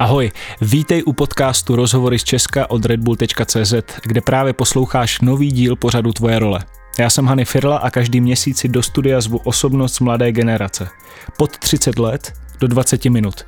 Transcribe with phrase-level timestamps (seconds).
[0.00, 6.12] Ahoj, vítej u podcastu Rozhovory z Česka od redbull.cz, kde právě posloucháš nový díl pořadu
[6.12, 6.60] Tvoje role.
[6.98, 10.88] Já jsem Hany Firla a každý měsíc si do studia zvu osobnost mladé generace.
[11.36, 13.46] Pod 30 let do 20 minut.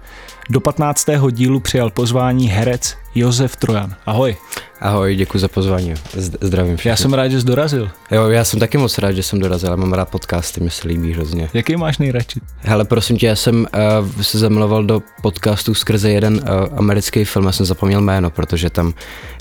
[0.50, 1.06] Do 15.
[1.30, 3.95] dílu přijal pozvání herec Josef Trojan.
[4.06, 4.36] Ahoj.
[4.80, 5.95] Ahoj, děkuji za pozvání.
[6.40, 6.90] Zdravím všechny.
[6.90, 7.90] Já jsem rád, že jsi dorazil.
[8.10, 9.70] Jo, já jsem taky moc rád, že jsem dorazil.
[9.70, 11.48] Já mám rád podcasty, mi se líbí hrozně.
[11.54, 12.40] Jaký máš nejradši?
[12.59, 13.66] Hele, prosím tě, já jsem
[14.14, 18.70] uh, se zamiloval do podcastu skrze jeden uh, americký film, já jsem zapomněl jméno, protože
[18.70, 18.95] tam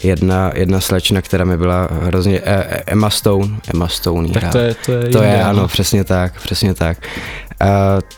[0.04, 2.48] jedna, jedna slečna, která mi byla hrozně, uh,
[2.85, 4.30] Emma Stone, Emma Stone.
[4.30, 6.98] Tak to je, to je, to je, ano, přesně tak, přesně tak.
[7.62, 7.68] Uh,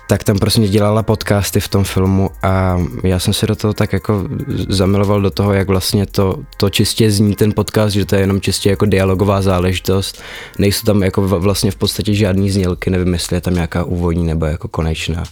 [0.08, 3.94] tak tam prostě dělala podcasty v tom filmu a já jsem se do toho tak
[3.94, 4.28] jako
[4.70, 8.42] zamiloval do toho, jak vlastně to, to čistě zní ten podcast, že to je jenom
[8.42, 10.22] čistě jako dialogová záležitost.
[10.60, 14.46] Nejsou tam jako vlastně v podstatě žádný znělky, nevím, jestli je tam nějaká úvodní nebo
[14.46, 15.24] jako konečná.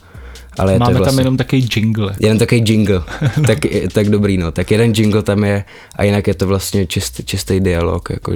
[0.60, 2.16] Ale Máme vlastně, tam jenom takový jingle.
[2.20, 3.04] Jenom takový jingle,
[3.48, 3.60] tak,
[3.94, 4.52] tak dobrý, no.
[4.52, 5.64] Tak jeden jingle tam je
[5.96, 8.34] a jinak je to vlastně čist, čistý dialog, jako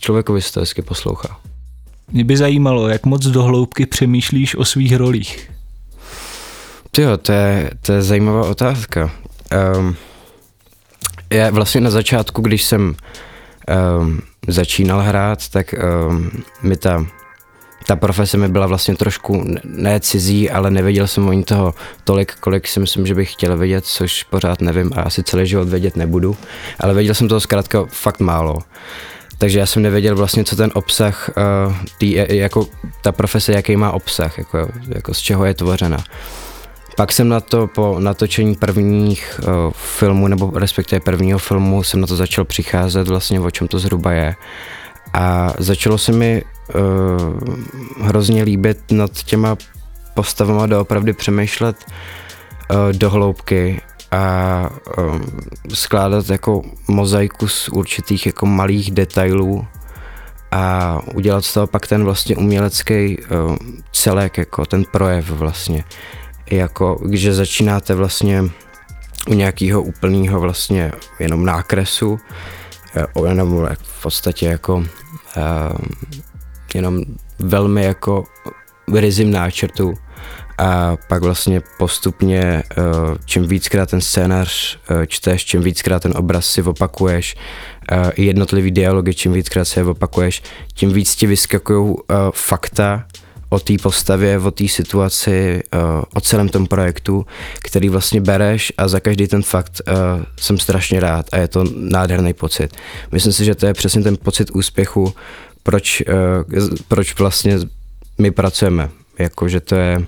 [0.00, 1.49] člověkovi se to hezky poslouchá.
[2.12, 5.50] Mě by zajímalo, jak moc dohloubky přemýšlíš o svých rolích.
[6.98, 9.10] Jo, to je, to je zajímavá otázka.
[9.76, 9.96] Um,
[11.30, 12.94] já vlastně na začátku, když jsem
[14.00, 15.74] um, začínal hrát, tak
[16.08, 16.30] um,
[16.62, 17.06] mi ta,
[17.86, 22.34] ta profese mi byla vlastně trošku ne cizí, ale nevěděl jsem o ní toho tolik,
[22.34, 25.96] kolik si myslím, že bych chtěl vědět, což pořád nevím a asi celý život vědět
[25.96, 26.36] nebudu,
[26.78, 28.58] ale věděl jsem toho zkrátka fakt málo.
[29.40, 31.30] Takže já jsem nevěděl vlastně, co ten obsah,
[31.68, 32.66] uh, tý, jako
[33.02, 35.98] ta profese, jaký má obsah, jako, jako z čeho je tvořena.
[36.96, 42.06] Pak jsem na to po natočení prvních uh, filmů, nebo respektive prvního filmu, jsem na
[42.06, 44.34] to začal přicházet vlastně, o čem to zhruba je.
[45.12, 46.42] A začalo se mi
[46.74, 49.56] uh, hrozně líbit nad těma
[50.14, 53.80] postavama doopravdy přemýšlet uh, do hloubky
[54.10, 55.24] a um,
[55.74, 59.66] skládat jako mozaiku z určitých jako malých detailů
[60.50, 63.58] a udělat z toho pak ten vlastně umělecký um,
[63.92, 65.84] celek, jako ten projev vlastně.
[66.50, 68.44] Jako, když začínáte vlastně
[69.28, 72.18] u nějakého úplného vlastně jenom nákresu,
[72.96, 74.86] eh, jenom v podstatě jako um,
[76.74, 77.00] jenom
[77.38, 78.24] velmi jako
[78.94, 79.94] ryzím náčrtu,
[80.60, 82.82] a pak vlastně postupně, eh,
[83.24, 87.36] čím víckrát ten scénář eh, čteš, čím víckrát ten obraz si opakuješ,
[87.92, 90.42] eh, i jednotlivý dialogy, čím víckrát se je opakuješ,
[90.74, 91.94] tím víc ti vyskakují
[92.34, 93.04] fakta
[93.48, 95.62] o té postavě, o té situaci,
[96.14, 97.26] o celém tom projektu,
[97.62, 99.80] který vlastně bereš a za každý ten fakt
[100.40, 102.76] jsem strašně rád a je to nádherný pocit.
[103.12, 105.14] Myslím si, že to je přesně ten pocit úspěchu,
[105.62, 106.02] proč,
[106.88, 107.58] proč vlastně
[108.18, 108.90] my pracujeme.
[109.18, 110.06] Jako, že to je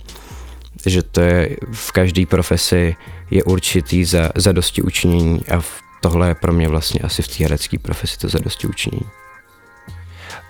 [0.87, 2.97] že to je v každé profesi
[3.31, 7.29] je určitý za, za dosti učinění a v, tohle je pro mě vlastně asi v
[7.29, 9.07] té herecké profesi to za dosti učinění.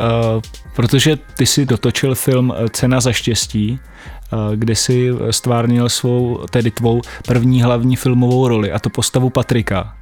[0.00, 0.42] Uh,
[0.76, 3.80] protože ty si dotočil film Cena za štěstí,
[4.32, 9.96] uh, kde si stvárnil svou, tedy tvou první hlavní filmovou roli, a to postavu Patrika,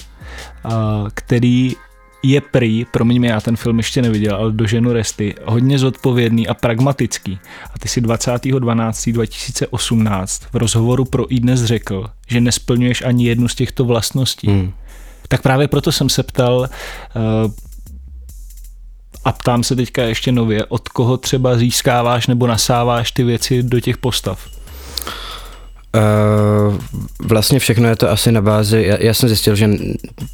[0.64, 0.72] uh,
[1.14, 1.76] který
[2.22, 6.48] je prý, promiň mi, já ten film ještě neviděl, ale do ženu resty, hodně zodpovědný
[6.48, 7.38] a pragmatický.
[7.74, 13.54] A ty si 20.12.2018 v rozhovoru pro i dnes řekl, že nesplňuješ ani jednu z
[13.54, 14.46] těchto vlastností.
[14.46, 14.72] Hmm.
[15.28, 16.66] Tak právě proto jsem se ptal uh,
[19.24, 23.80] a ptám se teďka ještě nově, od koho třeba získáváš nebo nasáváš ty věci do
[23.80, 24.59] těch postav?
[25.94, 26.74] Uh,
[27.28, 29.70] vlastně všechno je to asi na bázi, já, já jsem zjistil, že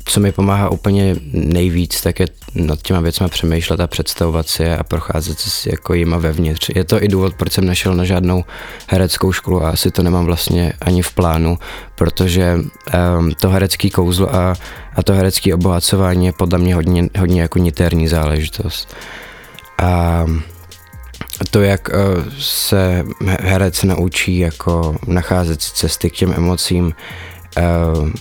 [0.04, 4.76] co mi pomáhá úplně nejvíc, tak je nad těma věcmi přemýšlet a představovat si je
[4.76, 6.70] a procházet si jako jima vevnitř.
[6.74, 8.44] Je to i důvod, proč jsem nešel na žádnou
[8.88, 11.58] hereckou školu a asi to nemám vlastně ani v plánu,
[11.94, 14.54] protože um, to herecký kouzlo a,
[14.94, 18.94] a to herecké obohacování je podle mě hodně, hodně jako niterní záležitost.
[19.78, 20.24] A
[21.44, 21.94] to, jak eh,
[22.38, 23.04] se
[23.40, 26.94] herec naučí jako nacházet cesty k těm emocím,
[27.56, 27.62] eh,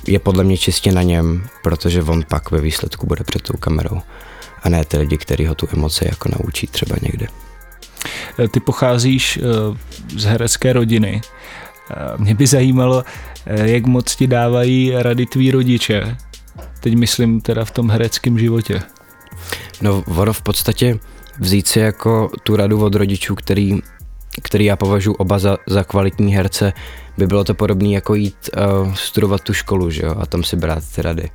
[0.07, 4.01] je podle mě čistě na něm, protože on pak ve výsledku bude před tou kamerou
[4.63, 7.27] a ne ty lidi, kteří ho tu emoci jako naučí třeba někde.
[8.39, 9.39] Eh, ty pocházíš
[10.15, 11.21] z herecké rodiny.
[12.18, 13.03] Mě by zajímalo,
[13.45, 16.18] jak moc ti dávají rady tví rodiče.
[16.79, 18.81] Teď myslím teda v tom hereckém životě.
[19.81, 21.00] No ono v podstatě
[21.39, 23.79] vzít si jako tu radu od rodičů, který,
[24.43, 26.73] který já považuji oba za, za kvalitní herce,
[27.17, 30.55] by bylo to podobné jako jít uh, studovat tu školu, že jo, a tam si
[30.55, 31.29] brát ty rady.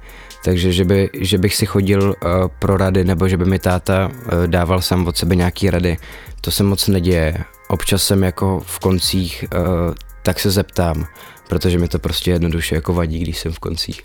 [0.44, 2.14] Takže že, by, že bych si chodil uh,
[2.58, 5.96] pro rady, nebo že by mi táta uh, dával sám od sebe nějaký rady,
[6.40, 7.44] to se moc neděje.
[7.68, 11.06] Občas jsem jako v koncích, uh, tak se zeptám,
[11.50, 14.02] protože mi to prostě jednoduše jako vadí, když jsem v koncích.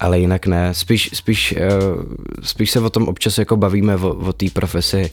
[0.00, 2.02] Ale jinak ne, spíš, spíš, uh,
[2.42, 5.10] spíš se o tom občas jako bavíme o, o té profesi.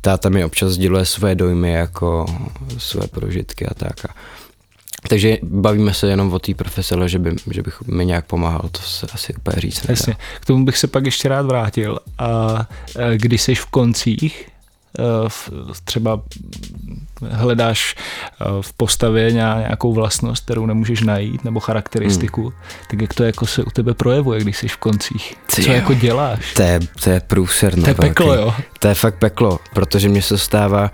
[0.00, 2.26] Táta mi občas sděluje své dojmy, jako
[2.78, 4.04] své prožitky a tak.
[4.04, 8.26] A takže bavíme se jenom o té profesi, ale že, by, že bych mi nějak
[8.26, 10.16] pomáhal, to se asi úplně říct Jasně.
[10.40, 11.98] K tomu bych se pak ještě rád vrátil.
[12.18, 12.58] A
[13.16, 14.54] když jsi v koncích,
[14.98, 15.28] Eh,
[15.84, 16.22] třeba
[17.30, 22.52] hledáš eh, v postavě nějakou vlastnost, kterou nemůžeš najít, nebo charakteristiku, hmm.
[22.90, 25.34] tak jak to jako se u tebe projevuje, když jsi v koncích?
[25.48, 26.54] Co jo, jako děláš?
[26.54, 27.80] To je, to je průser.
[27.80, 28.54] To je peklo, jo?
[28.78, 30.90] To je fakt peklo, protože mě se stává,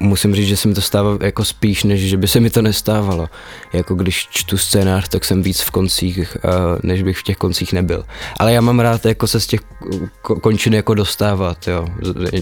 [0.00, 2.62] musím říct, že se mi to stává jako spíš, než že by se mi to
[2.62, 3.28] nestávalo.
[3.72, 6.48] Jako když čtu scénář, tak jsem víc v koncích, eh,
[6.82, 8.04] než bych v těch koncích nebyl.
[8.38, 9.60] Ale já mám rád jako se z těch
[10.40, 11.86] končin jako dostávat, jo,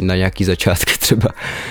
[0.00, 1.28] na nějaký začátky třeba.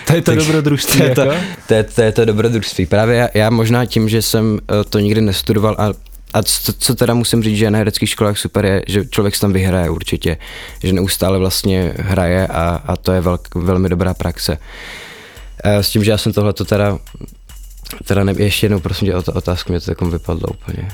[0.08, 1.41] To je to Takže, dobrodružství, to je to, jako?
[1.68, 2.86] To, je, to je to dobrodružství.
[2.86, 5.94] Právě já, já možná tím, že jsem eh, to nikdy nestudoval a
[6.34, 9.42] a co, co teda musím říct, že na hereckých školách super je, že člověk se
[9.42, 10.38] tam vyhraje určitě,
[10.84, 14.58] že neustále vlastně hraje a, a to je velk, velmi dobrá praxe.
[15.64, 16.98] Eh, s tím, že já jsem tohle to teda
[18.06, 20.88] Teda ne, ještě jednou, prosím tě, otázku mě to takom vypadlo úplně.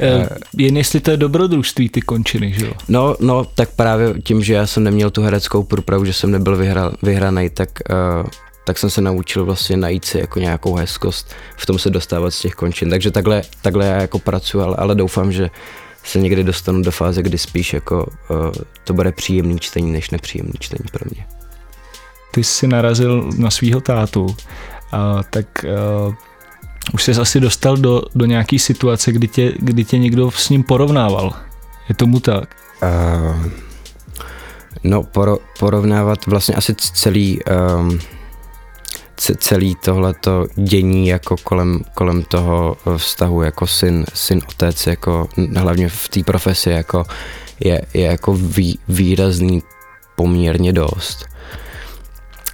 [0.00, 2.72] E, jen jestli to je dobrodružství, ty končiny, že jo?
[2.88, 6.56] No, no, tak právě tím, že já jsem neměl tu hereckou průpravu, že jsem nebyl
[6.56, 8.26] vyhra, vyhraný, tak, uh,
[8.70, 12.40] tak jsem se naučil vlastně najít si jako nějakou hezkost, v tom se dostávat z
[12.40, 12.90] těch končin.
[12.90, 15.50] Takže takhle, takhle já jako pracuji, ale, ale doufám, že
[16.04, 18.50] se někdy dostanu do fáze, kdy spíš jako uh,
[18.84, 21.26] to bude příjemný čtení, než nepříjemný čtení pro mě.
[22.30, 24.34] Ty jsi narazil na svého tátu, uh,
[25.30, 25.46] tak
[26.06, 26.14] uh,
[26.94, 30.62] už jsi asi dostal do, do nějaké situace, kdy tě, kdy tě někdo s ním
[30.62, 31.32] porovnával.
[31.88, 32.56] Je tomu tak?
[32.82, 33.46] Uh,
[34.84, 37.98] no, poro, porovnávat vlastně asi celý, um,
[39.20, 46.08] celý tohleto dění jako kolem, kolem toho vztahu jako syn, syn otec, jako hlavně v
[46.08, 47.04] té profesi jako
[47.60, 49.62] je, je jako vý, výrazný
[50.16, 51.26] poměrně dost.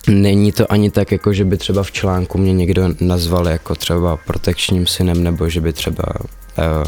[0.09, 4.17] Není to ani tak, jako že by třeba v článku mě někdo nazval jako třeba
[4.17, 6.85] protekčním synem, nebo že by třeba uh,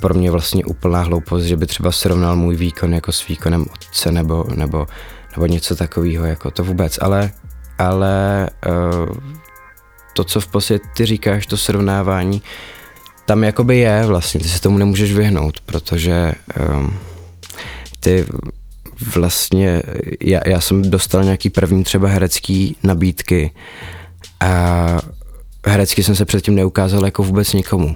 [0.00, 4.12] pro mě vlastně úplná hloupost, že by třeba srovnal můj výkon jako s výkonem otce
[4.12, 4.86] nebo, nebo,
[5.36, 7.30] nebo něco takového, jako to vůbec, ale,
[7.88, 9.16] ale uh,
[10.14, 12.42] to, co v podstatě ty říkáš, to srovnávání,
[13.26, 16.32] tam jakoby je vlastně, ty se tomu nemůžeš vyhnout, protože
[16.70, 16.98] um,
[18.00, 18.26] ty
[19.14, 19.82] vlastně
[20.20, 23.50] já, já jsem dostal nějaký první třeba herecký nabídky
[24.40, 24.98] a
[25.66, 27.88] herecky jsem se předtím neukázal jako vůbec nikomu.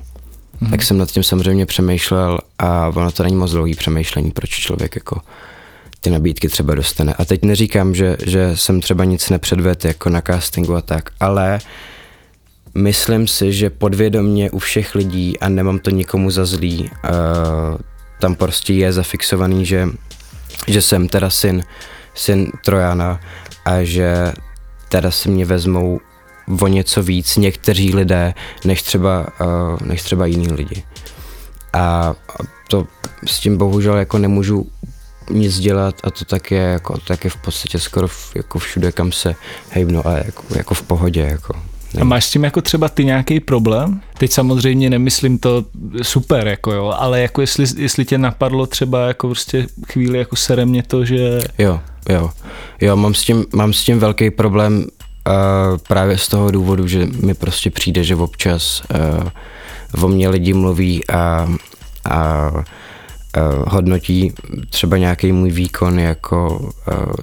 [0.62, 0.70] Mm-hmm.
[0.70, 4.94] Tak jsem nad tím samozřejmě přemýšlel a ono to není moc dlouhý přemýšlení, proč člověk
[4.94, 5.20] jako
[6.00, 7.14] ty nabídky třeba dostane.
[7.14, 11.58] A teď neříkám, že, že jsem třeba nic nepředvedl jako na castingu a tak, ale
[12.75, 17.78] myslím si, že podvědomně u všech lidí a nemám to nikomu za zlý, uh,
[18.20, 19.88] tam prostě je zafixovaný, že
[20.66, 21.62] že jsem teda syn,
[22.14, 23.20] syn Trojana
[23.64, 24.32] a že
[24.88, 26.00] teda si mě vezmou
[26.60, 28.34] o něco víc někteří lidé,
[28.64, 30.82] než třeba, uh, než třeba jiní lidi.
[31.72, 32.14] A
[32.69, 32.87] to
[33.26, 34.66] s tím bohužel jako nemůžu
[35.31, 38.93] nic dělat a to tak je, jako, tak je v podstatě skoro v, jako všude,
[38.93, 39.34] kam se
[39.70, 41.20] hejbnu a jako, jako v pohodě.
[41.20, 41.55] Jako.
[42.00, 44.00] A máš s tím jako třeba ty nějaký problém?
[44.19, 45.64] Teď samozřejmě nemyslím to
[46.02, 50.66] super, jako jo, ale jako jestli, jestli tě napadlo třeba jako prostě chvíli jako sere
[50.66, 51.40] mě to, že...
[51.59, 52.30] Jo, jo,
[52.80, 57.06] jo, mám s tím, mám s tím velký problém uh, právě z toho důvodu, že
[57.06, 58.83] mi prostě přijde, že občas
[59.95, 61.49] uh, o mě lidi mluví a,
[62.11, 62.50] a
[63.66, 64.33] hodnotí
[64.71, 66.73] třeba nějaký můj výkon jako uh,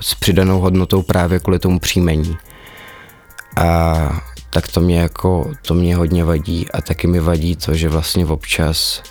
[0.01, 2.37] s přidanou hodnotou právě kvůli tomu příjmení.
[3.57, 7.89] A tak to mě jako, to mě hodně vadí a taky mi vadí to, že
[7.89, 9.03] vlastně občas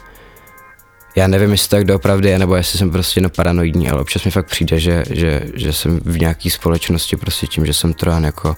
[1.16, 4.24] já nevím, jestli to tak doopravdy je, nebo jestli jsem prostě no paranoidní, ale občas
[4.24, 8.24] mi fakt přijde, že, že, že jsem v nějaké společnosti prostě tím, že jsem trojan
[8.24, 8.56] jako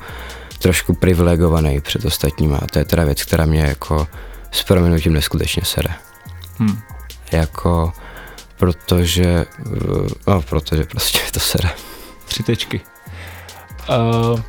[0.58, 4.08] trošku privilegovaný před ostatníma a to je teda věc, která mě jako
[4.50, 5.94] s proměnutím neskutečně sere.
[6.58, 6.78] Hmm.
[7.32, 7.92] Jako,
[8.56, 9.46] protože,
[10.26, 11.70] no, protože prostě to sere.
[12.24, 12.80] Tři tečky.
[13.88, 14.40] Uh,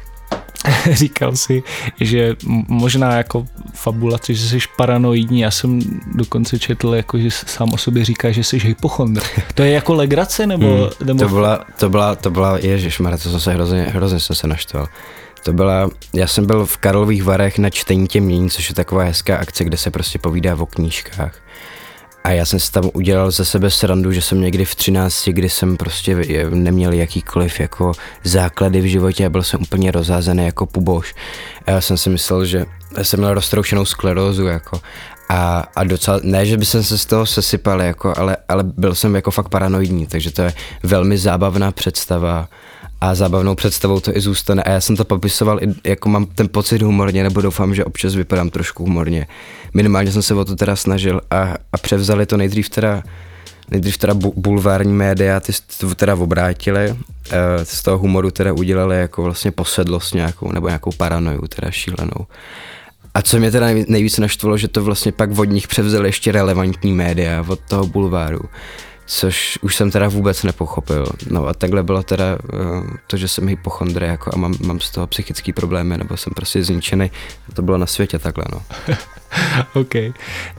[0.92, 1.64] říkal si,
[2.02, 2.36] že
[2.68, 5.40] možná jako fabulace, že jsi paranoidní.
[5.40, 5.80] Já jsem
[6.14, 9.22] dokonce četl, jako, že sám o sobě říká, že jsi hypochondr.
[9.54, 10.68] To je jako legrace nebo...
[10.68, 11.20] Hmm, nebo...
[11.20, 14.88] To byla, to byla, to byla, ježišmarja, to jsem se hrozně, hrozně jsem se naštval.
[15.44, 19.38] To byla, já jsem byl v Karlových Varech na čtení těmění, což je taková hezká
[19.38, 21.42] akce, kde se prostě povídá o knížkách.
[22.26, 25.50] A já jsem si tam udělal ze sebe srandu, že jsem někdy v 13, kdy
[25.50, 26.16] jsem prostě
[26.50, 27.92] neměl jakýkoliv jako
[28.24, 31.16] základy v životě a byl jsem úplně rozházený jako puboš.
[31.66, 32.66] A já jsem si myslel, že
[33.02, 34.82] jsem měl roztroušenou sklerózu jako
[35.30, 38.96] A, a docela, ne, že by jsem se z toho sesypal, jako, ale, ale byl
[38.96, 40.54] jsem jako fakt paranoidní, takže to je
[40.84, 42.48] velmi zábavná představa
[43.02, 44.64] a zábavnou představou to i zůstane.
[44.64, 48.16] A já jsem to popisoval, i, jako mám ten pocit humorně, nebo doufám, že občas
[48.16, 49.28] vypadám trošku humorně.
[49.74, 53.04] Minimálně jsem se o to teda snažil a, a převzali to nejdřív teda
[53.72, 56.98] nejdřív teda bulvární média, ty to teda obrátili, uh,
[57.64, 62.28] z toho humoru teda udělali jako vlastně posedlost nějakou, nebo nějakou paranoju teda šílenou.
[63.16, 66.94] A co mě teda nejvíce naštvalo, že to vlastně pak od nich převzali ještě relevantní
[66.94, 68.42] média od toho bulváru
[69.06, 71.06] což už jsem teda vůbec nepochopil.
[71.30, 74.92] No a takhle bylo teda uh, to, že jsem hypochondry jako a mám, mám z
[74.92, 77.12] toho psychický problémy, nebo jsem prostě zničený.
[77.54, 78.62] To bylo na světě takhle, no.
[79.74, 79.96] OK.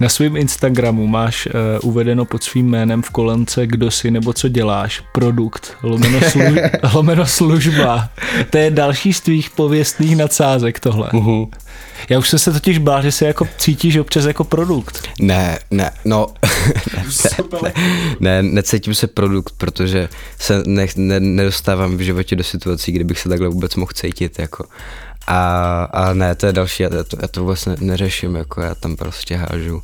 [0.00, 1.52] Na svém Instagramu máš uh,
[1.90, 7.26] uvedeno pod svým jménem v kolence, kdo jsi nebo co děláš, produkt, lomeno, slu- lomeno
[7.26, 8.08] služba.
[8.50, 11.08] To je další z tvých pověstných nadsázek tohle.
[11.08, 11.48] Uh-huh.
[12.08, 15.08] Já už jsem se totiž bál, že se jako cítíš občas jako produkt.
[15.20, 16.26] Ne, ne, no,
[16.96, 17.04] ne,
[17.62, 17.72] ne,
[18.20, 23.18] ne, necítím se produkt, protože se ne, ne, nedostávám v životě do situací, kdy bych
[23.18, 24.64] se takhle vůbec mohl cítit, jako.
[25.26, 28.75] A, a ne, to je další, já to, já to vůbec ne, neřeším, jako já
[28.75, 29.83] tam prostě hážu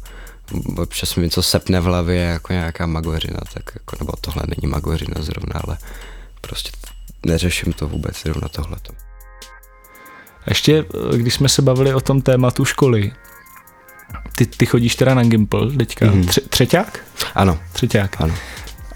[0.77, 5.15] občas mi něco sepne v hlavě jako nějaká magořina, tak jako, nebo tohle není magořina
[5.23, 5.79] zrovna, ale
[6.41, 6.71] prostě
[7.27, 8.93] neřeším to vůbec zrovna tohleto.
[10.47, 10.85] Ještě,
[11.17, 13.13] když jsme se bavili o tom tématu školy,
[14.35, 16.29] ty, ty chodíš teda na Gimple teďka, mm-hmm.
[16.29, 17.01] Tře, třeťák?
[17.35, 17.59] Ano.
[17.73, 18.21] Třeťák.
[18.21, 18.35] Ano.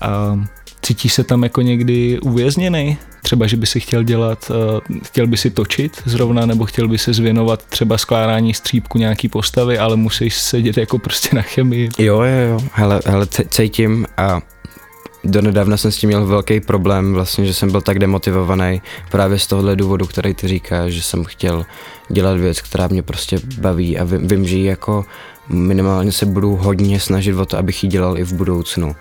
[0.01, 0.39] A
[0.87, 2.99] cítíš se tam jako někdy uvězněný?
[3.23, 6.99] Třeba, že by si chtěl dělat, uh, chtěl by si točit zrovna, nebo chtěl by
[6.99, 11.89] se zvěnovat třeba skládání střípku nějaký postavy, ale musíš sedět jako prostě na chemii.
[11.99, 14.41] Jo, jo, jo, hele, hele cítím a
[15.25, 19.47] donedávna jsem s tím měl velký problém, vlastně, že jsem byl tak demotivovaný právě z
[19.47, 21.67] tohohle důvodu, který ty říkáš, že jsem chtěl
[22.09, 25.05] dělat věc, která mě prostě baví a vím, vím že jako
[25.49, 28.97] minimálně se budu hodně snažit o to, abych ji dělal i v budoucnu.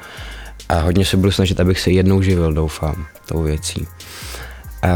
[0.70, 3.88] A hodně se budu snažit, abych se jednou živil, doufám, tou věcí.
[4.82, 4.90] A,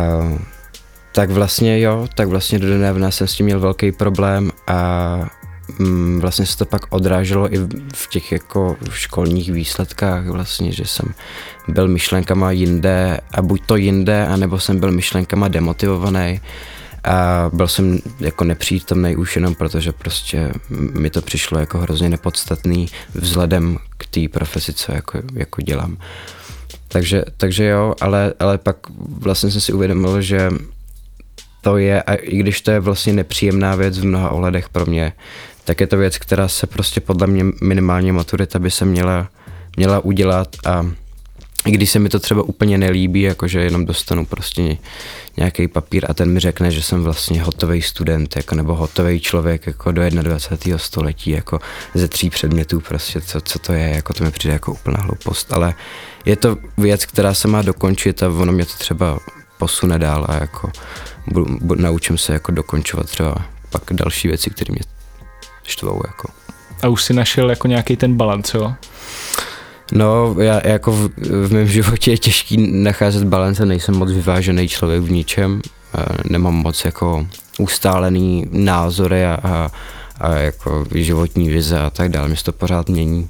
[1.11, 5.29] tak vlastně jo, tak vlastně do nedávna jsem s tím měl velký problém a
[5.79, 7.57] mm, vlastně se to pak odráželo i
[7.93, 11.13] v těch jako školních výsledkách vlastně, že jsem
[11.67, 16.41] byl myšlenkama jinde a buď to jinde, anebo jsem byl myšlenkama demotivovaný
[17.03, 22.88] a byl jsem jako nepřítomný už jenom protože prostě mi to přišlo jako hrozně nepodstatný
[23.13, 25.98] vzhledem k té profesi, co jako, jako dělám.
[26.88, 28.77] Takže, takže jo, ale, ale pak
[29.20, 30.50] vlastně jsem si uvědomil, že
[31.62, 35.13] to je, a i když to je vlastně nepříjemná věc v mnoha ohledech pro mě,
[35.65, 39.29] tak je to věc, která se prostě podle mě minimálně maturita by se měla,
[39.77, 40.86] měla udělat a
[41.66, 44.78] i když se mi to třeba úplně nelíbí, jakože jenom dostanu prostě
[45.38, 49.68] nějaký papír a ten mi řekne, že jsem vlastně hotový student, jako, nebo hotový člověk
[49.68, 50.78] jako do 21.
[50.78, 51.60] století, jako
[51.94, 55.54] ze tří předmětů prostě, co, co to je, jako to mi přijde jako úplná hloupost,
[55.54, 55.74] ale
[56.25, 59.20] je to věc, která se má dokončit a ono mě to třeba
[59.58, 60.72] posune dál a jako
[61.28, 63.36] budu, budu, naučím se jako dokončovat třeba
[63.70, 64.82] pak další věci, které mě
[65.63, 66.01] štvou.
[66.08, 66.30] Jako.
[66.82, 68.74] A už si našel jako nějaký ten balans, jo?
[69.91, 71.10] No, já jako v,
[71.48, 75.62] v mém životě je těžký nacházet balance, nejsem moc vyvážený člověk v ničem,
[76.29, 77.27] nemám moc jako
[77.60, 79.72] ustálený názory a, a,
[80.19, 83.27] a jako životní vize a tak dále, mě to pořád mění.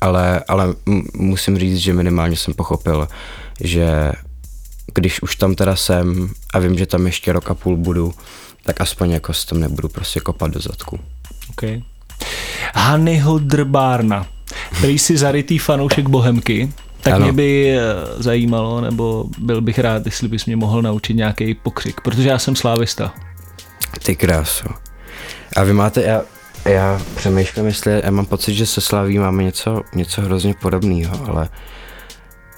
[0.00, 0.74] Ale, ale
[1.14, 3.08] musím říct, že minimálně jsem pochopil,
[3.60, 4.12] že
[4.94, 8.14] když už tam teda jsem a vím, že tam ještě rok a půl budu,
[8.64, 11.00] tak aspoň jako s tom nebudu prostě kopat do zadku.
[11.50, 11.82] Okay.
[12.74, 14.26] Hanyho Drbárna,
[14.78, 17.24] který si zarytý fanoušek Bohemky, tak ano.
[17.24, 17.82] mě by eh,
[18.16, 22.56] zajímalo, nebo byl bych rád, jestli bys mě mohl naučit nějaký pokřik, protože já jsem
[22.56, 23.14] slávista.
[24.02, 24.68] Ty krásu.
[25.56, 26.22] A vy máte, já,
[26.64, 31.48] já přemýšlím, jestli, já mám pocit, že se slaví máme něco, něco hrozně podobného, ale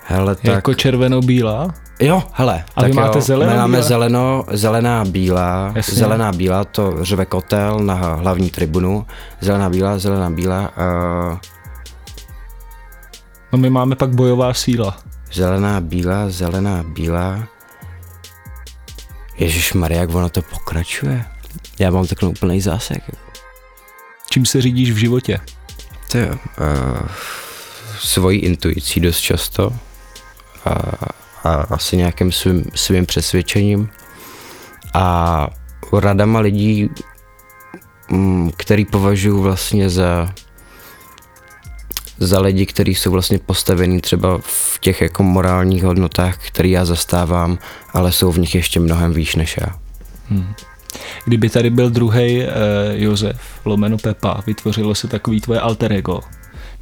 [0.05, 0.45] hele, tak...
[0.45, 1.75] Jako červeno-bílá?
[2.01, 2.65] Jo, hele.
[2.77, 3.57] A vy máte zelenou?
[3.57, 5.95] máme zeleno, zelená bílá, Jasně.
[5.95, 9.07] zelená bílá, to řve kotel na hlavní tribunu,
[9.41, 10.71] zelená bílá, zelená bílá.
[11.31, 11.39] Uh...
[13.53, 14.99] No my máme pak bojová síla.
[15.33, 17.49] Zelená bílá, zelená bílá.
[19.39, 21.25] Ježíš Maria, jak ono to pokračuje.
[21.79, 23.03] Já mám takový úplný zásek.
[24.31, 25.41] Čím se řídíš v životě?
[26.11, 27.09] To jo, uh,
[27.99, 29.67] svojí intuicí dost často.
[29.69, 29.75] Uh,
[31.45, 33.89] a asi nějakým svým, svým přesvědčením
[34.95, 35.49] a
[35.93, 36.91] radama lidí,
[38.11, 40.35] mm, který považuji vlastně za
[42.19, 47.59] za lidi, kteří jsou vlastně postavení třeba v těch jako morálních hodnotách, které já zastávám,
[47.93, 49.67] ale jsou v nich ještě mnohem výš než já.
[50.29, 50.55] Hmm.
[51.25, 52.47] Kdyby tady byl druhý uh,
[52.93, 56.21] Josef, lomeno Pepa, vytvořilo se takový tvoje alter ego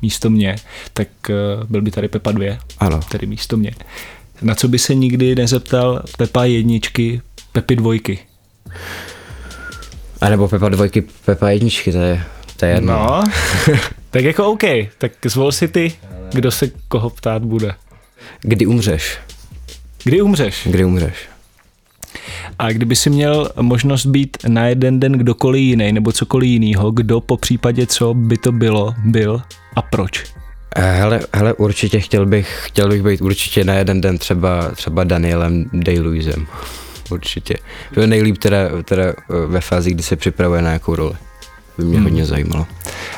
[0.02, 0.56] místo mě,
[0.94, 3.00] tak uh, byl by tady Pepa 2, Ano.
[3.10, 3.74] tedy místo mě.
[4.42, 7.22] Na co by se nikdy nezeptal Pepa jedničky,
[7.52, 8.18] Pepy dvojky?
[10.20, 12.22] A nebo Pepa dvojky, Pepa jedničky, to je,
[12.56, 12.92] to je jedno.
[12.92, 13.24] No,
[14.10, 14.62] tak jako OK,
[14.98, 15.92] tak zvol si ty,
[16.32, 17.74] kdo se koho ptát bude.
[18.40, 19.18] Kdy umřeš?
[20.04, 20.66] Kdy umřeš?
[20.70, 21.14] Kdy umřeš?
[22.58, 27.20] A kdyby si měl možnost být na jeden den kdokoliv jiný nebo cokoliv jiného, kdo
[27.20, 29.42] po případě co by to bylo, byl
[29.76, 30.24] a proč?
[30.76, 35.04] Eh, Hele, hele, určitě chtěl bych, chtěl bych být určitě na jeden den třeba, třeba
[35.04, 36.46] Danielem Day-Lewisem.
[37.10, 37.54] Určitě.
[37.94, 39.14] To je nejlíp teda, teda eh,
[39.46, 41.14] ve fázi, kdy se připravuje na jakou roli.
[41.80, 42.04] By mě hmm.
[42.04, 42.66] hodně zajímalo.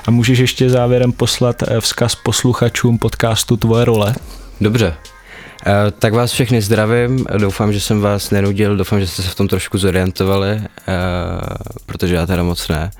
[0.06, 4.14] A můžeš ještě závěrem poslat eh, vzkaz posluchačům podcastu Tvoje role?
[4.60, 4.94] Dobře.
[5.66, 9.34] Eh, Tak vás všechny zdravím, doufám, že jsem vás nenudil, doufám, že jste se v
[9.34, 10.62] tom trošku zorientovali, eh,
[11.86, 12.90] protože já teda moc ne.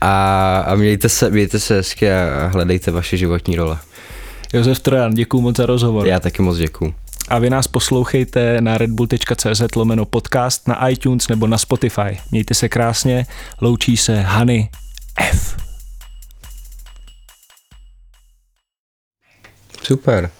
[0.00, 3.78] A, a mějte, se, mějte se hezky a hledejte vaše životní role.
[4.52, 6.06] Josef Trojan, děkuji moc za rozhovor.
[6.06, 6.94] Já taky moc děkuju.
[7.28, 12.18] A vy nás poslouchejte na redbull.cz lomeno podcast, na iTunes nebo na Spotify.
[12.30, 13.26] Mějte se krásně,
[13.60, 14.68] loučí se Hany
[15.20, 15.54] F.
[19.82, 20.30] Super.